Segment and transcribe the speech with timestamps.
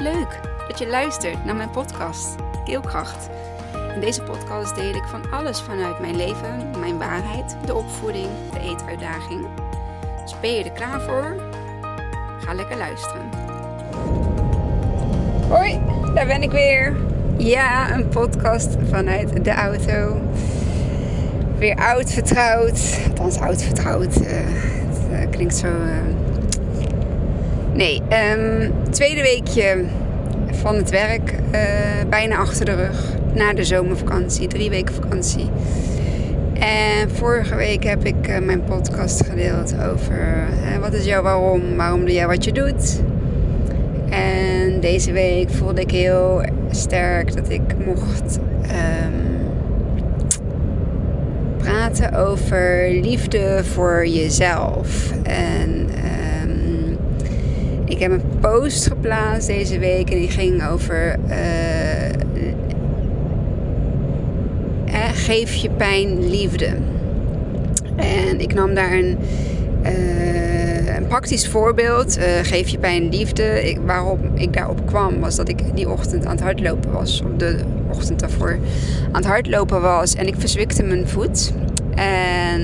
[0.00, 3.28] Leuk dat je luistert naar mijn podcast Keelkracht.
[3.94, 8.60] In deze podcast deel ik van alles vanuit mijn leven, mijn waarheid, de opvoeding, de
[8.60, 9.46] eetuitdaging.
[10.22, 11.36] Dus ben je er klaar voor?
[12.40, 13.30] Ga lekker luisteren.
[15.48, 15.80] Hoi,
[16.14, 16.96] daar ben ik weer.
[17.36, 20.20] Ja, een podcast vanuit de auto.
[21.58, 23.00] Weer oud vertrouwd.
[23.08, 24.20] Althans, oud vertrouwd.
[24.20, 25.66] Uh, het uh, klinkt zo.
[25.66, 26.19] Uh...
[27.80, 28.02] Nee,
[28.36, 29.84] um, tweede weekje
[30.50, 31.34] van het werk.
[32.08, 33.14] bijna achter de rug.
[33.34, 34.48] Na de zomervakantie.
[34.48, 35.48] Drie weken vakantie.
[36.54, 40.48] En vorige week heb ik mijn podcast gedeeld over
[40.80, 43.00] wat is jouw waarom, waarom doe jij wat je doet.
[44.10, 49.48] En deze week voelde ik heel sterk dat ik mocht um,
[51.58, 55.12] praten over liefde voor jezelf.
[55.22, 56.29] En um,
[58.00, 62.08] ik heb een post geplaatst deze week en die ging over uh,
[64.84, 66.76] eh, geef je pijn liefde.
[67.96, 69.18] En ik nam daar een.
[69.82, 73.68] Uh, een praktisch voorbeeld, uh, geef je pijn liefde.
[73.68, 77.22] Ik, waarop ik daarop kwam was dat ik die ochtend aan het hardlopen was.
[77.22, 77.58] Of de
[77.90, 78.58] ochtend daarvoor
[79.06, 80.14] aan het hardlopen was.
[80.14, 81.52] En ik verzwikte mijn voet.
[81.94, 82.60] En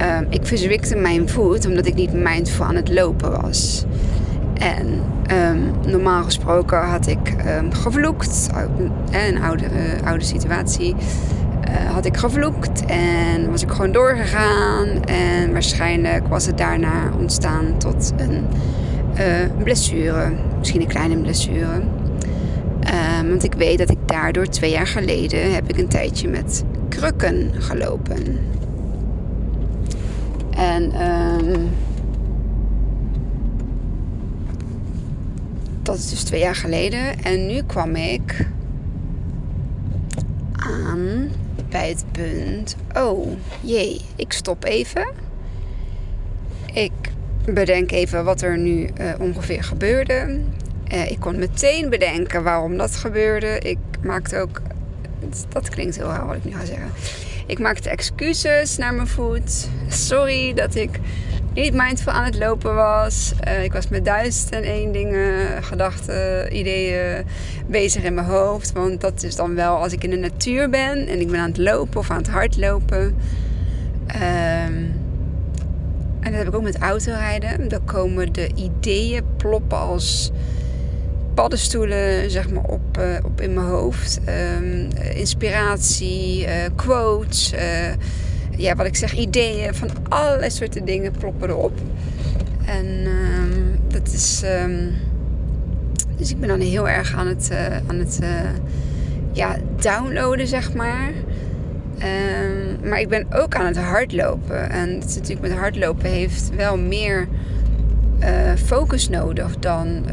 [0.00, 3.84] uh, ik verzwikte mijn voet omdat ik niet mindful aan het lopen was.
[4.60, 8.48] En um, normaal gesproken had ik um, gevloekt.
[9.10, 10.94] Een oude, uh, oude situatie.
[10.94, 15.04] Uh, had ik gevloekt en was ik gewoon doorgegaan.
[15.04, 18.46] En waarschijnlijk was het daarna ontstaan tot een
[19.18, 20.32] uh, blessure.
[20.58, 21.80] Misschien een kleine blessure.
[23.20, 26.64] Um, want ik weet dat ik daardoor twee jaar geleden heb ik een tijdje met
[26.88, 28.38] krukken gelopen.
[30.50, 31.70] En um,
[35.90, 37.22] dat is dus twee jaar geleden.
[37.22, 38.46] En nu kwam ik
[40.52, 41.30] aan
[41.68, 42.76] bij het punt.
[42.94, 43.28] Oh
[43.60, 45.08] jee, ik stop even.
[46.72, 46.92] Ik
[47.44, 50.40] bedenk even wat er nu uh, ongeveer gebeurde.
[50.92, 53.58] Uh, ik kon meteen bedenken waarom dat gebeurde.
[53.58, 54.62] Ik maakte ook.
[55.48, 56.90] Dat klinkt heel raar wat ik nu ga zeggen.
[57.46, 59.68] Ik maakte excuses naar mijn voet.
[59.88, 61.00] Sorry dat ik
[61.54, 63.32] niet mindful aan het lopen was.
[63.48, 67.24] Uh, ik was met duizend en één dingen, gedachten, ideeën
[67.66, 68.72] bezig in mijn hoofd.
[68.72, 71.48] Want dat is dan wel als ik in de natuur ben en ik ben aan
[71.48, 73.16] het lopen of aan het hardlopen.
[74.06, 74.98] Um,
[76.20, 77.68] en dat heb ik ook met autorijden.
[77.68, 80.30] Dan komen de ideeën ploppen als
[81.34, 84.20] paddenstoelen zeg maar, op, uh, op in mijn hoofd.
[84.56, 87.52] Um, inspiratie, uh, quotes,
[88.60, 91.78] ja, wat ik zeg, ideeën van allerlei soorten dingen ploppen erop.
[92.66, 94.42] En um, dat is.
[94.64, 94.92] Um,
[96.16, 97.50] dus ik ben dan heel erg aan het,
[97.86, 98.18] aan het
[99.32, 101.12] ja, downloaden, zeg maar.
[102.84, 104.70] maar ik ben ook aan het hardlopen.
[104.70, 107.28] En het is natuurlijk met hardlopen heeft wel meer
[108.20, 108.28] uh,
[108.64, 110.04] focus nodig dan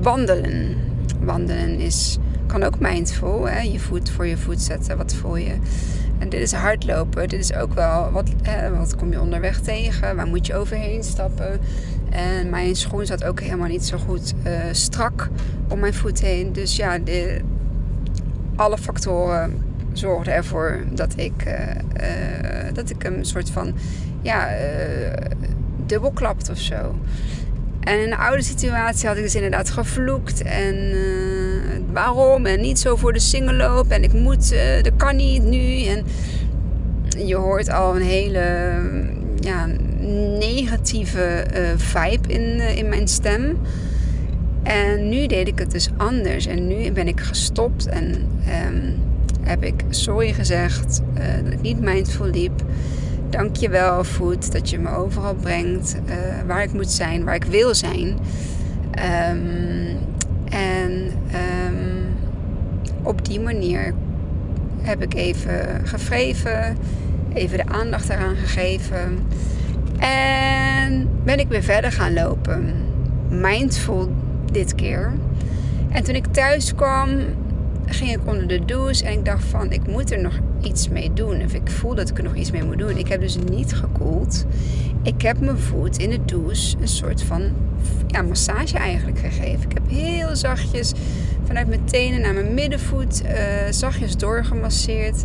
[0.00, 0.76] wandelen.
[1.20, 3.48] Wandelen is, kan ook mindful.
[3.48, 4.96] Je voet voor je voet zetten.
[4.96, 5.54] Wat voel je?
[6.22, 7.28] En dit is hardlopen.
[7.28, 8.30] Dit is ook wel wat,
[8.76, 10.16] wat kom je onderweg tegen?
[10.16, 11.60] Waar moet je overheen stappen?
[12.10, 15.28] En mijn schoen zat ook helemaal niet zo goed uh, strak
[15.68, 16.52] om mijn voet heen.
[16.52, 17.40] Dus ja, de,
[18.56, 21.58] alle factoren zorgden ervoor dat ik,
[22.72, 23.74] dat ik een soort van
[24.20, 24.48] ja,
[25.86, 26.94] dubbelklapt of zo.
[27.80, 30.42] En in de oude situatie had ik dus inderdaad gevloekt.
[30.42, 31.41] En uh,
[31.92, 32.46] waarom?
[32.46, 33.90] En niet zo voor de single loop.
[33.90, 35.84] En ik moet, uh, dat kan niet nu.
[35.84, 36.04] En
[37.26, 38.72] je hoort al een hele
[39.40, 39.66] ja,
[40.38, 43.58] negatieve uh, vibe in, in mijn stem.
[44.62, 46.46] En nu deed ik het dus anders.
[46.46, 48.04] En nu ben ik gestopt en
[48.66, 48.94] um,
[49.40, 51.02] heb ik sorry gezegd
[51.44, 52.62] dat ik niet mindful liep.
[53.30, 55.96] Dank je wel, voet, dat je me overal brengt
[56.46, 58.18] waar ik moet zijn, waar ik wil zijn.
[59.30, 59.98] Um,
[60.52, 61.81] en um,
[63.02, 63.94] op die manier
[64.80, 66.76] heb ik even gevreven,
[67.34, 69.18] even de aandacht eraan gegeven.
[69.98, 72.74] En ben ik weer verder gaan lopen.
[73.28, 74.12] Mindful
[74.52, 75.12] dit keer.
[75.88, 77.08] En toen ik thuis kwam,
[77.86, 81.12] ging ik onder de douche en ik dacht van ik moet er nog iets mee
[81.12, 81.42] doen.
[81.44, 82.96] Of ik voel dat ik er nog iets mee moet doen.
[82.96, 84.44] Ik heb dus niet gekoeld.
[85.02, 87.42] Ik heb mijn voet in de douche een soort van
[88.06, 89.70] ja, massage eigenlijk gegeven.
[89.70, 90.92] Ik heb heel zachtjes
[91.52, 93.32] vanuit mijn tenen naar mijn middenvoet uh,
[93.70, 95.24] zachtjes doorgemasseerd.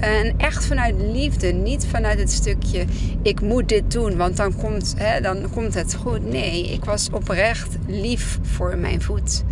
[0.00, 2.84] En echt vanuit liefde, niet vanuit het stukje
[3.22, 6.30] ik moet dit doen, want dan komt, hè, dan komt het goed.
[6.30, 9.44] Nee, ik was oprecht lief voor mijn voet.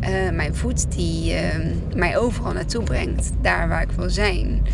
[0.00, 1.40] Uh, mijn voet die uh,
[1.94, 4.66] mij overal naartoe brengt, daar waar ik wil zijn.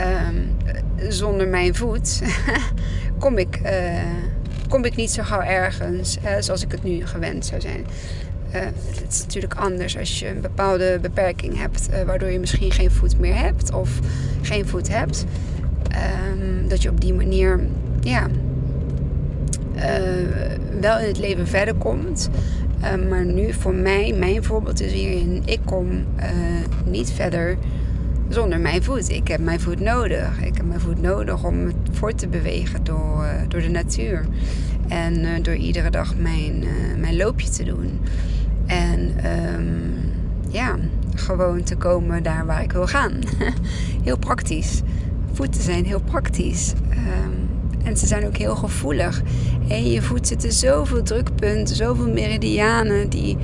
[0.00, 0.56] Um,
[1.08, 2.22] zonder mijn voet
[3.18, 3.70] kom, ik, uh,
[4.68, 7.86] kom ik niet zo gauw ergens zoals ik het nu gewend zou zijn.
[8.54, 8.60] Uh,
[9.00, 12.90] het is natuurlijk anders als je een bepaalde beperking hebt, uh, waardoor je misschien geen
[12.90, 13.98] voet meer hebt of
[14.42, 15.24] geen voet hebt.
[16.32, 17.60] Um, dat je op die manier
[18.00, 18.26] ja,
[19.76, 19.82] uh,
[20.80, 22.30] wel in het leven verder komt.
[23.08, 26.04] maar nu voor mij, mijn voorbeeld is hierin, ik kom
[26.84, 27.56] niet verder
[28.28, 29.10] zonder mijn voet.
[29.10, 30.42] Ik heb mijn voet nodig.
[30.42, 34.24] Ik heb mijn voet nodig om voort te bewegen door, door de natuur.
[34.88, 36.64] En door iedere dag mijn,
[36.98, 38.00] mijn loopje te doen.
[38.74, 39.14] En
[39.54, 40.12] um,
[40.48, 40.76] ja,
[41.14, 43.12] gewoon te komen daar waar ik wil gaan.
[44.04, 44.82] heel praktisch.
[45.32, 46.72] Voeten zijn heel praktisch.
[46.90, 47.48] Um,
[47.84, 49.22] en ze zijn ook heel gevoelig.
[49.66, 53.36] In je voet zitten zoveel drukpunten, zoveel meridianen die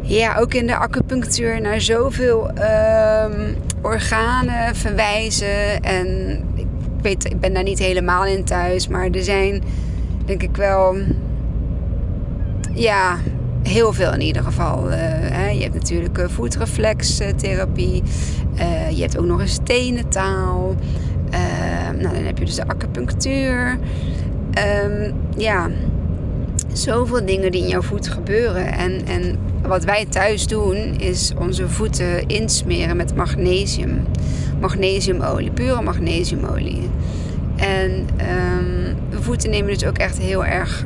[0.00, 5.82] ja, ook in de acupunctuur naar zoveel um, organen verwijzen.
[5.82, 6.66] En ik,
[7.02, 9.62] weet, ik ben daar niet helemaal in thuis, maar er zijn
[10.24, 10.96] denk ik wel
[12.74, 13.18] ja,
[13.62, 14.86] heel veel in ieder geval.
[14.86, 15.48] Uh, hè.
[15.48, 18.02] Je hebt natuurlijk uh, voetreflextherapie.
[18.54, 20.74] Uh, je hebt ook nog een stenentaal.
[21.98, 23.78] nou, dan heb je dus de acupunctuur.
[24.84, 25.68] Um, ja,
[26.72, 28.72] zoveel dingen die in jouw voet gebeuren.
[28.72, 34.04] En, en wat wij thuis doen, is onze voeten insmeren met magnesium.
[34.60, 36.90] Magnesiumolie, pure magnesiumolie.
[37.56, 40.84] En um, de voeten nemen dus ook echt heel erg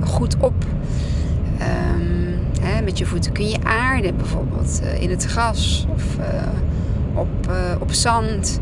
[0.00, 0.54] goed op
[2.84, 6.24] met je voeten kun je aarden, bijvoorbeeld uh, in het gras of uh,
[7.18, 8.60] op, uh, op zand,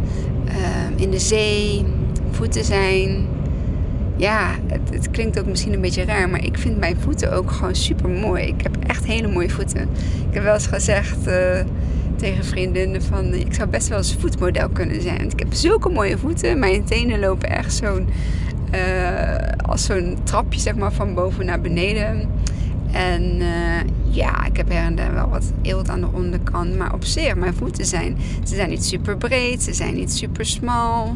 [0.97, 1.85] in de zee.
[2.31, 3.27] Voeten zijn.
[4.17, 7.51] Ja, het, het, klinkt ook misschien een beetje raar, maar ik vind mijn voeten ook
[7.51, 8.47] gewoon super mooi.
[8.47, 9.81] Ik heb echt hele mooie voeten.
[10.29, 11.19] Ik heb wel eens gezegd
[12.17, 15.31] tegen vriendinnen van ik zou best wel eens voetmodel kunnen zijn.
[15.31, 16.59] Ik heb zulke mooie voeten.
[16.59, 18.09] Mijn tenen lopen echt zo'n
[19.67, 22.29] als zo'n trapje zeg maar van boven naar beneden.
[22.93, 23.81] En uh,
[24.11, 26.77] ja, ik heb her en wel wat eelt aan de onderkant.
[26.77, 30.47] Maar op zich, mijn voeten zijn, ze zijn niet super breed, ze zijn niet super
[30.47, 31.15] smal.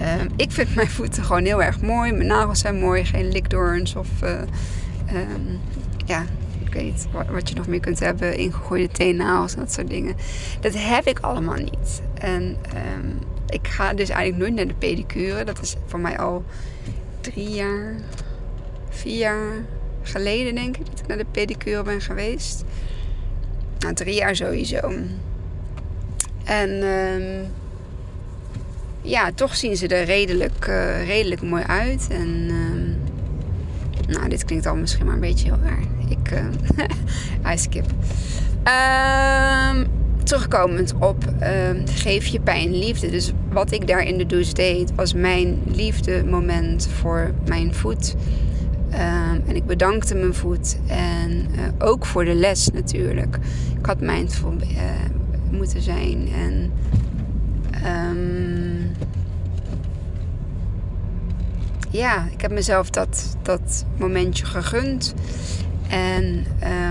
[0.00, 0.02] Uh,
[0.36, 2.12] ik vind mijn voeten gewoon heel erg mooi.
[2.12, 5.58] Mijn nagels zijn mooi, geen likdoorns of uh, um,
[6.06, 6.24] ja,
[6.64, 8.36] ik weet wat je nog meer kunt hebben.
[8.36, 10.14] Ingegooide teennagels, dat soort dingen.
[10.60, 12.02] Dat heb ik allemaal niet.
[12.14, 15.44] En um, ik ga dus eigenlijk nooit naar de pedicure.
[15.44, 16.44] Dat is voor mij al
[17.20, 17.94] drie jaar,
[18.88, 19.64] vier jaar
[20.06, 22.64] geleden, denk ik, dat ik naar de pedicure ben geweest.
[23.78, 24.92] Nou, drie jaar sowieso.
[26.44, 27.48] En uh,
[29.02, 32.06] ja, toch zien ze er redelijk, uh, redelijk mooi uit.
[32.10, 35.84] En uh, nou, dit klinkt al misschien maar een beetje heel raar.
[36.08, 36.30] Ik,
[37.46, 37.86] uh, skip.
[38.62, 39.84] Ehm,
[40.22, 43.10] terugkomend op ehm, geef je pijn liefde.
[43.10, 48.14] Dus wat ik daar in de douche deed, was mijn liefde moment voor mijn voet.
[48.96, 50.78] Um, en ik bedankte mijn voet.
[50.86, 53.38] En uh, ook voor de les natuurlijk.
[53.78, 54.68] Ik had mindful uh,
[55.50, 56.28] moeten zijn.
[56.32, 56.72] En
[58.10, 58.90] um,
[61.90, 65.14] ja, ik heb mezelf dat, dat momentje gegund.
[65.88, 66.44] En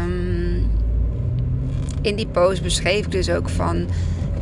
[0.04, 0.70] um,
[2.02, 3.88] in die post beschreef ik dus ook van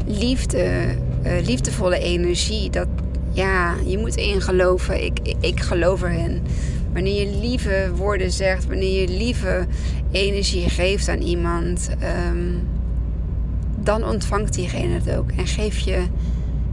[0.06, 2.70] liefde, uh, liefdevolle energie.
[2.70, 2.88] Dat
[3.32, 5.04] ja, je moet erin geloven.
[5.04, 6.42] Ik, ik geloof erin.
[6.94, 9.66] Wanneer je lieve woorden zegt, wanneer je lieve
[10.12, 11.90] energie geeft aan iemand,
[12.30, 12.68] um,
[13.80, 15.32] dan ontvangt diegene het ook.
[15.32, 16.04] En geef je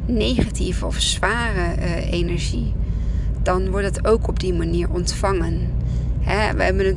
[0.07, 2.73] negatieve of zware uh, energie,
[3.43, 5.69] dan wordt het ook op die manier ontvangen.
[6.21, 6.97] Hè, we hebben het,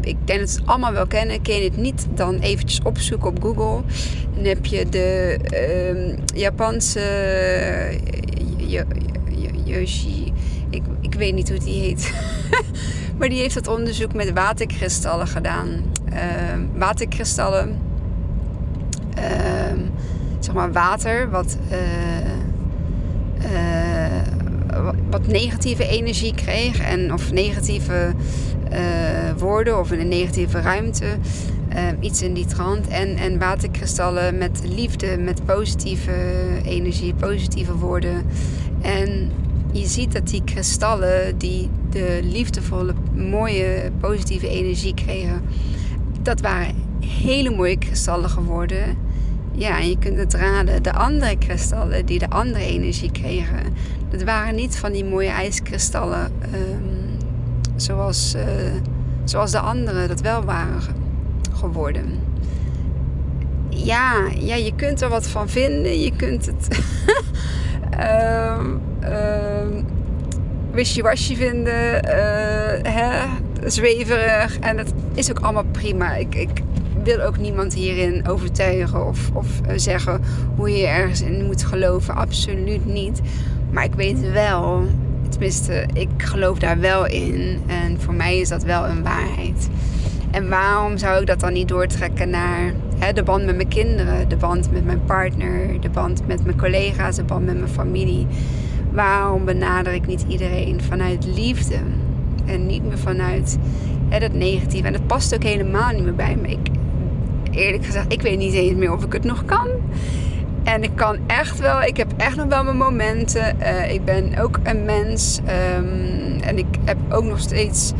[0.00, 1.42] ik denk dat we het allemaal wel kennen.
[1.42, 3.82] Ken je het niet, dan eventjes opzoeken op Google.
[4.34, 7.00] Dan heb je de uh, Japanse
[9.64, 10.32] Yoshi
[10.74, 12.12] ik, ik weet niet hoe die heet.
[13.18, 15.68] maar die heeft dat onderzoek met waterkristallen gedaan.
[16.12, 16.18] Uh,
[16.74, 17.78] waterkristallen,
[19.18, 19.24] uh,
[20.38, 21.78] zeg maar water, wat, uh,
[25.10, 26.80] wat negatieve energie kreeg.
[26.80, 28.14] En of negatieve
[28.70, 28.80] eh,
[29.38, 31.06] woorden of in een negatieve ruimte.
[32.00, 32.88] iets in die trant.
[32.88, 36.12] En, en waterkristallen met liefde, met positieve
[36.64, 38.26] energie, positieve woorden.
[38.82, 39.30] En
[39.74, 45.42] je ziet dat die kristallen die de liefdevolle, mooie, positieve energie kregen,
[46.22, 48.96] dat waren hele mooie kristallen geworden.
[49.52, 50.82] ja, je kunt het raden.
[50.82, 53.74] De andere kristallen die de andere energie kregen,
[54.10, 57.04] dat waren niet van die mooie ijskristallen ehm,
[57.76, 58.42] zoals, uh,
[59.24, 60.80] zoals de andere dat wel waren
[61.52, 62.20] geworden.
[63.68, 66.00] Ja, ja, je kunt er wat van vinden.
[66.00, 66.68] Je kunt het
[68.60, 68.80] um,
[70.70, 73.26] wishy-washy vinden, uh, hè,
[73.64, 74.58] zweverig.
[74.58, 76.14] En dat is ook allemaal prima.
[76.14, 76.62] Ik, ik
[77.02, 80.20] wil ook niemand hierin overtuigen of, of uh, zeggen
[80.56, 82.14] hoe je ergens in moet geloven.
[82.14, 83.20] Absoluut niet.
[83.70, 84.82] Maar ik weet wel,
[85.28, 87.60] tenminste, ik geloof daar wel in.
[87.66, 89.68] En voor mij is dat wel een waarheid.
[90.30, 94.28] En waarom zou ik dat dan niet doortrekken naar hè, de band met mijn kinderen,
[94.28, 98.26] de band met mijn partner, de band met mijn collega's, de band met mijn familie?
[98.94, 101.78] Waarom benader ik niet iedereen vanuit liefde
[102.44, 103.58] en niet meer vanuit
[104.08, 104.86] hè, dat negatieve?
[104.86, 106.56] En dat past ook helemaal niet meer bij me.
[107.50, 109.68] Eerlijk gezegd, ik weet niet eens meer of ik het nog kan.
[110.64, 113.56] En ik kan echt wel, ik heb echt nog wel mijn momenten.
[113.60, 115.40] Uh, ik ben ook een mens
[115.78, 117.92] um, en ik heb ook nog steeds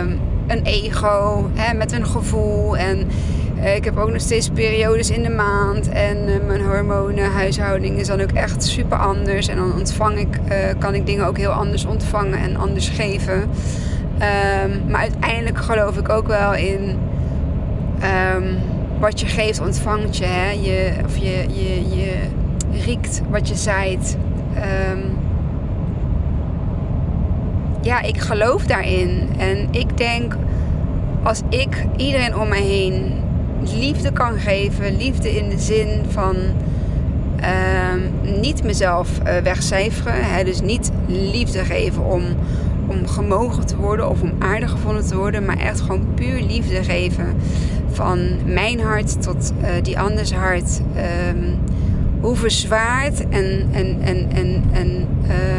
[0.00, 2.76] um, een ego hè, met een gevoel.
[2.76, 3.08] En
[3.62, 5.88] ik heb ook nog steeds periodes in de maand.
[5.88, 9.48] En uh, mijn hormonenhuishouding is dan ook echt super anders.
[9.48, 10.40] En dan ontvang ik,
[10.78, 13.40] kan ik dingen ook heel anders ontvangen en anders geven.
[13.42, 16.98] Um, maar uiteindelijk geloof ik ook wel in
[18.98, 20.24] wat je geeft, ontvangt je.
[20.24, 20.50] Hè?
[20.50, 22.12] je of je, je, je
[22.84, 24.16] riekt wat je zaait.
[24.92, 25.18] Um,
[27.82, 29.28] ja, ik geloof daarin.
[29.38, 30.36] En ik denk,
[31.22, 33.12] als ik iedereen om me heen
[33.62, 36.36] liefde kan geven, liefde in de zin van
[37.38, 42.22] um, niet mezelf uh, wegcijferen, dus niet liefde geven om,
[42.86, 46.84] om gemogen te worden of om aardig gevonden te worden, maar echt gewoon puur liefde
[46.84, 47.34] geven
[47.90, 50.80] van mijn hart tot uh, die anders hart.
[51.30, 51.58] Um,
[52.20, 54.28] hoe verzwaard en, en, en,
[54.72, 55.06] en,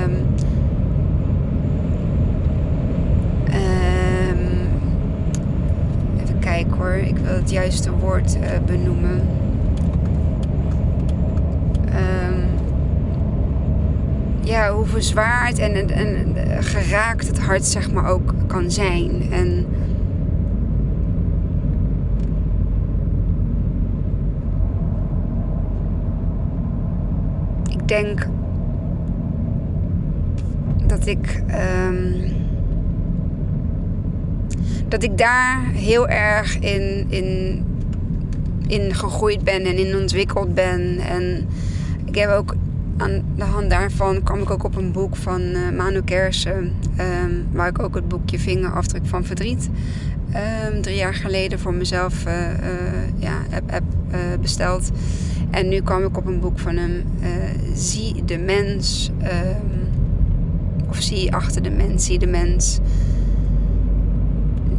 [0.03, 0.28] um,
[6.96, 9.22] ik wil het juiste woord uh, benoemen.
[14.43, 19.31] ja, hoe verzwaard en, en, geraakt het hart zeg maar ook kan zijn.
[19.31, 19.65] En
[27.89, 28.27] denk
[30.86, 31.43] dat ik.
[31.88, 32.38] Um,
[34.89, 37.63] dat ik daar heel erg in, in,
[38.67, 40.98] in gegroeid ben en in ontwikkeld ben.
[40.98, 41.48] En
[42.05, 42.55] ik heb ook
[42.98, 46.74] aan de hand daarvan kwam ik ook op een boek van uh, Manu Kersen.
[47.00, 49.69] Um, waar ik ook het boekje Vingerafdruk van Verdriet
[50.74, 52.50] um, drie jaar geleden voor mezelf uh, uh,
[53.17, 53.84] ja, heb, heb
[54.41, 54.91] besteld.
[55.50, 57.03] En nu kwam ik op een boek van hem,
[57.74, 59.88] Zie de mens, um,
[60.89, 62.79] of Zie achter de mens, Zie de mens.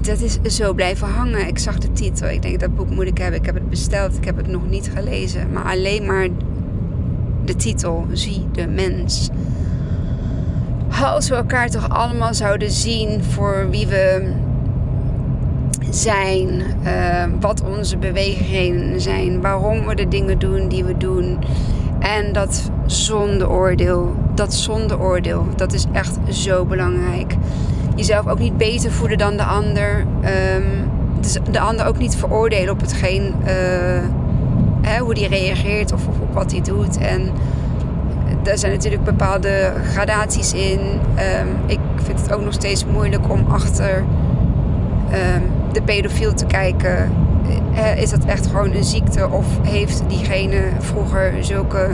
[0.00, 1.46] Dat is zo blijven hangen.
[1.46, 2.28] Ik zag de titel.
[2.28, 3.40] Ik denk dat boek moet ik hebben.
[3.40, 4.16] Ik heb het besteld.
[4.16, 5.52] Ik heb het nog niet gelezen.
[5.52, 6.28] Maar alleen maar
[7.44, 9.28] de titel, Zie de mens.
[11.02, 14.32] Als we elkaar toch allemaal zouden zien voor wie we
[15.90, 21.38] zijn, uh, wat onze bewegingen zijn, waarom we de dingen doen die we doen.
[21.98, 27.34] En dat zonder oordeel, dat zonder oordeel, dat is echt zo belangrijk.
[27.94, 29.98] Jezelf ook niet beter voelen dan de ander.
[29.98, 33.48] Um, dus de ander ook niet veroordelen op hetgeen, uh,
[34.80, 36.98] hè, hoe die reageert of, op wat hij doet.
[36.98, 37.30] En
[38.42, 40.80] daar zijn natuurlijk bepaalde gradaties in.
[40.80, 45.42] Um, ik vind het ook nog steeds moeilijk om achter um,
[45.72, 47.12] de pedofiel te kijken.
[47.74, 51.88] Eh, is dat echt gewoon een ziekte of heeft diegene vroeger zulke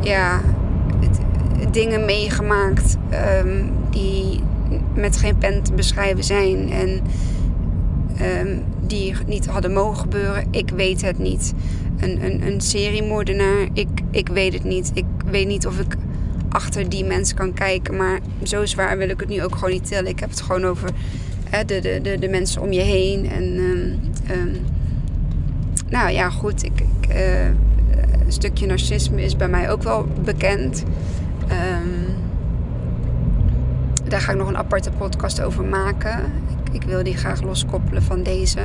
[0.00, 0.40] ja,
[1.72, 2.96] dingen meegemaakt
[3.44, 4.40] um, die
[4.94, 7.00] met geen pen te beschrijven zijn en
[8.40, 10.44] um, die niet hadden mogen gebeuren?
[10.50, 11.52] Ik weet het niet.
[11.98, 14.90] Een, een, een seriemoordenaar, ik, ik weet het niet.
[14.94, 15.96] Ik weet niet of ik
[16.48, 17.96] achter die mensen kan kijken.
[17.96, 20.06] Maar zo zwaar wil ik het nu ook gewoon niet tillen.
[20.06, 20.90] Ik heb het gewoon over
[21.50, 23.30] hè, de, de, de, de, mensen om je heen.
[23.30, 23.42] En
[24.30, 24.66] um,
[25.88, 26.64] nou ja, goed.
[26.64, 27.44] Ik, ik, uh,
[28.24, 30.84] een stukje narcisme is bij mij ook wel bekend.
[31.52, 32.14] Um,
[34.08, 36.18] daar ga ik nog een aparte podcast over maken.
[36.48, 38.60] Ik, ik, wil die graag loskoppelen van deze.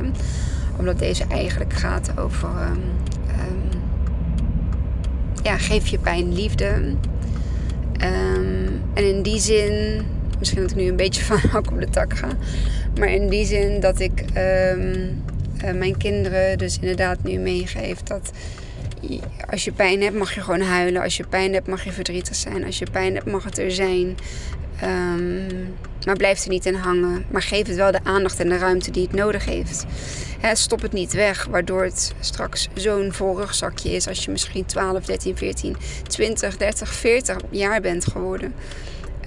[0.78, 2.50] Omdat deze eigenlijk gaat over...
[5.44, 6.96] ja, geef je pijn liefde.
[7.98, 10.02] En in die zin,
[10.40, 12.28] misschien dat ik nu een beetje van hak op de tak ga,
[13.00, 18.04] maar in die zin dat ik uh, mijn kinderen dus inderdaad nu meegeef.
[18.04, 18.32] Dat
[19.50, 21.02] als je pijn hebt, mag je gewoon huilen.
[21.02, 22.66] Als je pijn hebt, mag je verdrietig zijn.
[22.66, 24.18] Als je pijn hebt, mag het er zijn.
[24.84, 27.26] Um, maar blijf er niet in hangen.
[27.30, 29.86] Maar geef het wel de aandacht en de ruimte die het nodig heeft.
[30.54, 35.06] stop het niet weg, waardoor het straks zo'n vol rugzakje is als je misschien 12,
[35.06, 35.76] 13, 14,
[36.08, 38.54] 20, 30, 40 jaar bent geworden.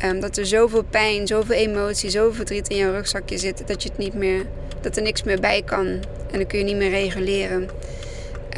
[0.04, 3.88] Um, dat er zoveel pijn, zoveel emotie, zoveel verdriet in jouw rugzakje zit dat je
[3.88, 4.46] het niet meer,
[4.80, 5.86] dat er niks meer bij kan.
[6.30, 7.68] En dan kun je niet meer reguleren.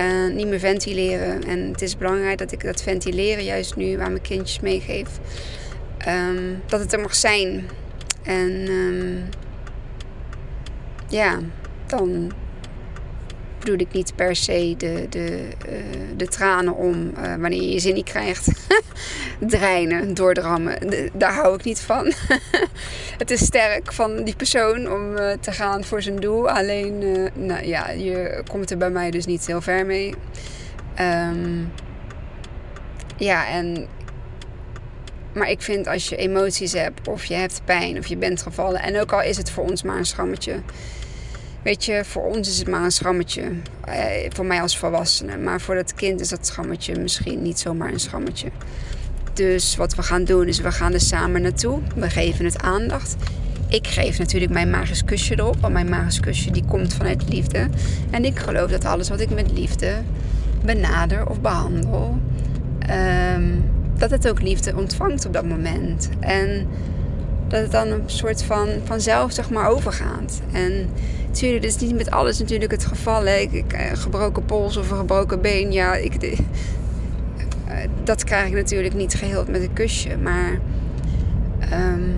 [0.01, 1.45] Uh, niet meer ventileren.
[1.45, 5.09] En het is belangrijk dat ik dat ventileren juist nu aan mijn kindjes meegeef.
[6.09, 7.69] Um, dat het er mag zijn.
[8.23, 9.25] En um,
[11.09, 11.39] ja,
[11.87, 12.33] dan
[13.65, 15.75] bedoel ik niet per se de, de, uh,
[16.17, 18.49] de tranen om uh, wanneer je zin niet krijgt.
[19.41, 20.79] Dreinen, doordrammen.
[21.13, 22.13] Daar hou ik niet van.
[23.23, 26.51] het is sterk van die persoon om uh, te gaan voor zijn doel.
[26.51, 26.99] Alleen,
[27.35, 30.15] nou ja, je komt er bij mij dus niet heel ver mee.
[31.01, 31.73] Um,
[33.17, 33.89] ja, en
[35.35, 38.83] maar ik vind als je emoties hebt, of je hebt pijn, of je bent gevallen.
[38.83, 40.55] En ook al is het voor ons maar een schrammetje.
[41.63, 43.43] Weet je, voor ons is het maar een schrammetje.
[43.85, 45.37] Eh, voor mij als volwassene.
[45.37, 48.49] Maar voor dat kind is dat schrammetje misschien niet zomaar een schrammetje.
[49.33, 51.81] Dus wat we gaan doen is, we gaan er samen naartoe.
[51.95, 53.17] We geven het aandacht.
[53.69, 55.57] Ik geef natuurlijk mijn magisch kusje erop.
[55.61, 57.69] Want mijn magisch kusje die komt vanuit liefde.
[58.11, 60.03] En ik geloof dat alles wat ik met liefde
[60.65, 62.19] benader of behandel...
[63.37, 66.09] Um, dat het ook liefde ontvangt op dat moment.
[66.21, 66.67] En
[67.53, 70.41] dat het dan een soort van vanzelf zeg maar overgaat.
[70.53, 70.89] En
[71.27, 73.25] natuurlijk, dat is niet met alles natuurlijk het geval.
[73.25, 73.37] Hè.
[73.37, 76.39] Ik, ik, eh, gebroken pols of een gebroken been, ja, ik, eh,
[78.05, 80.17] dat krijg ik natuurlijk niet geheel met een kusje.
[80.17, 80.61] Maar
[81.73, 82.15] um,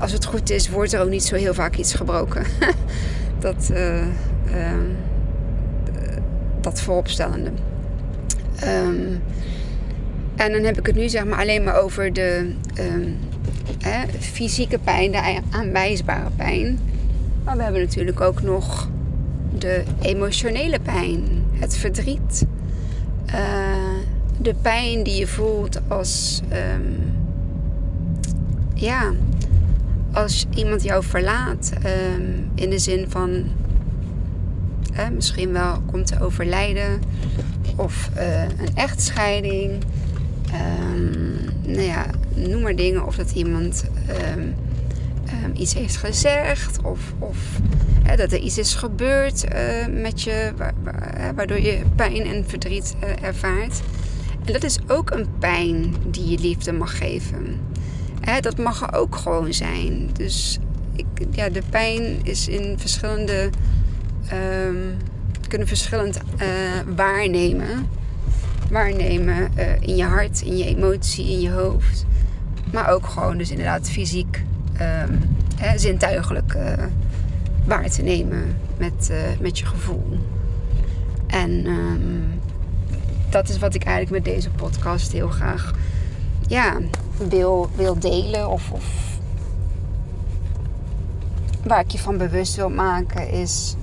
[0.00, 2.42] als het goed is, wordt er ook niet zo heel vaak iets gebroken.
[3.38, 4.96] dat, uh, um,
[6.60, 7.50] dat vooropstellende.
[8.64, 9.22] Um,
[10.36, 12.54] en dan heb ik het nu zeg maar alleen maar over de
[14.18, 16.78] fysieke pijn, de aanwijsbare pijn.
[17.44, 18.88] Maar we hebben natuurlijk ook nog
[19.58, 22.46] de emotionele pijn, het verdriet.
[23.26, 23.34] Uh,
[24.40, 27.12] de pijn die je voelt als, um,
[28.74, 29.12] ja,
[30.12, 31.72] als iemand jou verlaat.
[32.16, 33.44] Um, in de zin van
[35.14, 37.00] misschien wel komt te overlijden
[37.76, 39.72] of uh, een echtscheiding.
[40.86, 43.06] Um, nou ja, noem maar dingen.
[43.06, 43.84] Of dat iemand
[44.36, 44.54] um,
[45.44, 46.78] um, iets heeft gezegd.
[46.82, 47.36] Of, of
[48.02, 50.52] hè, dat er iets is gebeurd uh, met je.
[51.34, 53.80] Waardoor je pijn en verdriet uh, ervaart.
[54.44, 57.60] En dat is ook een pijn die je liefde mag geven.
[58.20, 60.08] Hè, dat mag er ook gewoon zijn.
[60.12, 60.58] Dus
[60.92, 63.50] ik, ja, de pijn is in verschillende.
[65.48, 66.48] kunnen verschillend uh,
[66.96, 67.88] waarnemen
[68.70, 72.04] waarnemen in je hart, in je emotie, in je hoofd.
[72.74, 76.72] Maar ook gewoon dus inderdaad fysiek, um, hè, zintuigelijk uh,
[77.66, 80.18] waar te nemen met, uh, met je gevoel.
[81.26, 82.40] En um,
[83.30, 85.72] dat is wat ik eigenlijk met deze podcast heel graag
[86.46, 86.76] ja,
[87.28, 88.48] wil, wil delen.
[88.48, 88.84] Of, of
[91.62, 93.74] waar ik je van bewust wil maken is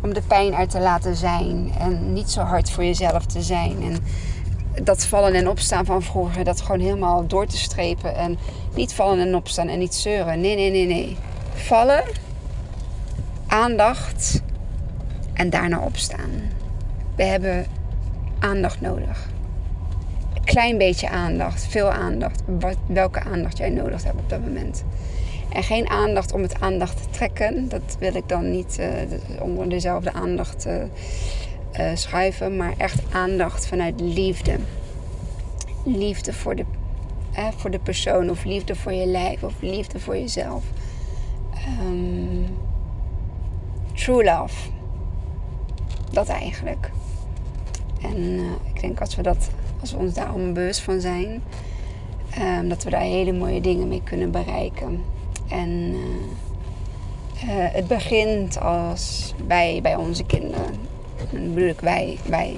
[0.00, 3.82] om de pijn uit te laten zijn en niet zo hard voor jezelf te zijn.
[3.82, 3.96] En
[4.82, 8.38] dat vallen en opstaan van vroeger, dat gewoon helemaal door te strepen en
[8.74, 10.40] niet vallen en opstaan en niet zeuren.
[10.40, 11.16] Nee, nee, nee, nee.
[11.54, 12.04] Vallen,
[13.46, 14.42] aandacht
[15.32, 16.30] en daarna opstaan.
[17.16, 17.66] We hebben
[18.38, 19.28] aandacht nodig.
[20.34, 22.42] Een klein beetje aandacht, veel aandacht.
[22.86, 24.84] welke aandacht jij nodig hebt op dat moment.
[25.52, 27.68] En geen aandacht om het aandacht te trekken.
[27.68, 28.86] Dat wil ik dan niet uh,
[29.42, 30.74] onder dezelfde aandacht uh,
[31.78, 32.56] uh, schuiven.
[32.56, 34.56] Maar echt aandacht vanuit liefde.
[35.84, 36.64] Liefde voor de,
[37.56, 38.30] voor de persoon.
[38.30, 39.42] Of liefde voor je lijf.
[39.42, 40.64] Of liefde voor jezelf.
[41.82, 42.46] Um,
[43.94, 44.68] true love.
[46.12, 46.90] Dat eigenlijk.
[48.02, 48.38] En
[48.74, 51.42] ik denk als we, dat, als we ons daar allemaal bewust van zijn.
[52.38, 55.04] Um, dat we daar hele mooie dingen mee kunnen bereiken.
[55.48, 55.94] En
[57.46, 60.74] het begint als bij, bij onze kinderen.
[61.32, 62.56] Dan bedoel ik wij, wij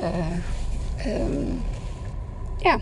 [0.00, 1.62] uh, um,
[2.58, 2.78] ja,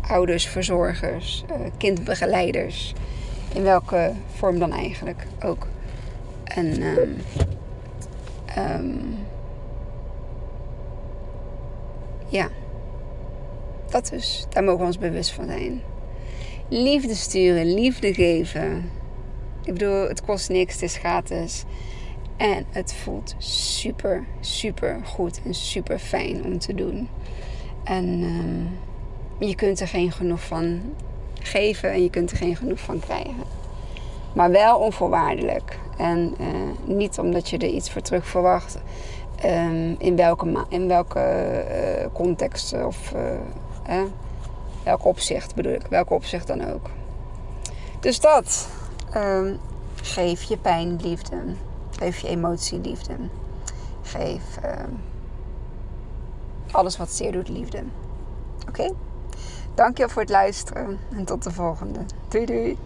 [0.00, 1.44] ouders, verzorgers,
[1.76, 2.92] kindbegeleiders.
[3.54, 5.66] In welke vorm dan eigenlijk ook.
[6.44, 7.16] En um,
[8.58, 9.16] um,
[12.28, 12.48] ja,
[13.90, 14.46] dat dus.
[14.48, 15.82] Daar mogen we ons bewust van zijn
[16.68, 18.90] liefde sturen, liefde geven.
[19.64, 21.64] Ik bedoel, het kost niks, het is gratis.
[22.36, 27.08] En het voelt super, super goed en super fijn om te doen.
[27.84, 30.80] En ehm, je kunt er geen genoeg van
[31.40, 33.44] geven en je kunt er geen genoeg van krijgen.
[34.34, 35.78] Maar wel onvoorwaardelijk.
[35.96, 36.46] En uh,
[36.96, 38.78] niet omdat je er iets voor terug verwacht.
[39.44, 41.20] Um, in welke, in welke
[42.00, 43.12] uh, context of
[43.88, 44.02] uh,
[44.82, 45.86] welk opzicht bedoel ik.
[45.88, 46.90] Welke opzicht dan ook.
[48.00, 48.68] Dus dat.
[49.16, 49.58] Um,
[50.02, 51.36] geef je pijn liefde.
[51.98, 53.14] Geef je emotie liefde.
[54.02, 54.58] Geef
[56.74, 57.78] alles wat zeer doet liefde.
[58.68, 58.68] Oké?
[58.68, 58.92] Okay?
[59.74, 60.98] Dankjewel voor het luisteren.
[61.16, 62.00] En tot de volgende.
[62.28, 62.78] Doei doei.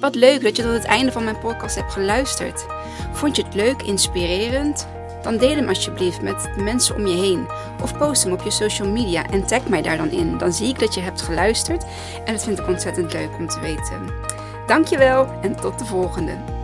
[0.00, 2.66] Wat leuk dat je tot het einde van mijn podcast hebt geluisterd.
[3.12, 4.86] Vond je het leuk, inspirerend?
[5.22, 7.46] Dan deel hem alsjeblieft met de mensen om je heen.
[7.82, 10.38] Of post hem op je social media en tag mij daar dan in.
[10.38, 11.84] Dan zie ik dat je hebt geluisterd
[12.24, 14.00] en dat vind ik ontzettend leuk om te weten.
[14.66, 16.57] Dankjewel en tot de volgende.